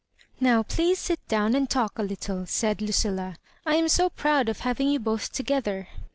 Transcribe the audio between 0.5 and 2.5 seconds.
please sit down and talk a little,"